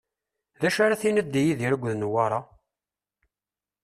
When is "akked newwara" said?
1.73-2.39